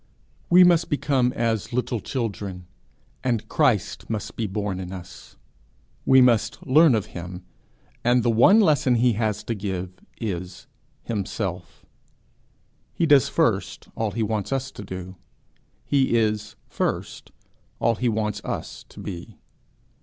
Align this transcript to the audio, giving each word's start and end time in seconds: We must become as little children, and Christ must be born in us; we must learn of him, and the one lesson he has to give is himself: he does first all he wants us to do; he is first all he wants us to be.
We 0.49 0.63
must 0.63 0.89
become 0.89 1.31
as 1.33 1.73
little 1.73 1.99
children, 1.99 2.65
and 3.23 3.47
Christ 3.47 4.09
must 4.09 4.35
be 4.35 4.47
born 4.47 4.79
in 4.79 4.91
us; 4.91 5.35
we 6.07 6.21
must 6.21 6.65
learn 6.65 6.95
of 6.95 7.05
him, 7.13 7.43
and 8.03 8.23
the 8.23 8.31
one 8.31 8.59
lesson 8.59 8.95
he 8.95 9.13
has 9.13 9.43
to 9.43 9.53
give 9.53 9.91
is 10.19 10.65
himself: 11.03 11.85
he 12.95 13.05
does 13.05 13.29
first 13.29 13.89
all 13.93 14.09
he 14.09 14.23
wants 14.23 14.51
us 14.51 14.71
to 14.71 14.83
do; 14.83 15.17
he 15.85 16.17
is 16.17 16.55
first 16.67 17.31
all 17.77 17.93
he 17.93 18.09
wants 18.09 18.43
us 18.43 18.83
to 18.89 18.99
be. 18.99 19.37